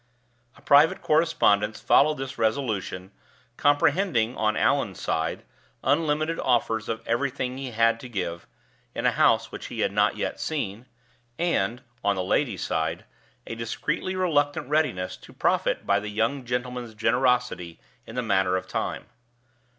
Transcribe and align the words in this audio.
A 0.57 0.61
private 0.63 1.03
correspondence 1.03 1.79
followed 1.79 2.17
this 2.17 2.39
resolution, 2.39 3.11
comprehending, 3.55 4.35
on 4.35 4.57
Allan's 4.57 4.99
side, 4.99 5.43
unlimited 5.83 6.39
offers 6.39 6.89
of 6.89 7.03
everything 7.07 7.55
he 7.59 7.69
had 7.69 7.99
to 7.99 8.09
give 8.09 8.47
(in 8.95 9.05
a 9.05 9.11
house 9.11 9.51
which 9.51 9.67
he 9.67 9.81
had 9.81 9.91
not 9.91 10.17
yet 10.17 10.39
seen), 10.39 10.87
and, 11.37 11.83
on 12.03 12.15
the 12.15 12.23
ladies' 12.23 12.63
side, 12.65 13.05
a 13.45 13.53
discreetly 13.53 14.15
reluctant 14.15 14.67
readiness 14.67 15.15
to 15.17 15.33
profit 15.33 15.85
by 15.85 15.99
the 15.99 16.09
young 16.09 16.45
gentleman's 16.45 16.95
generosity 16.95 17.79
in 18.07 18.15
the 18.15 18.23
matter 18.23 18.57
of 18.57 18.67
time. 18.67 19.05